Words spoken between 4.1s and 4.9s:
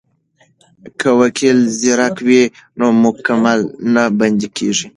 بندی کیږي.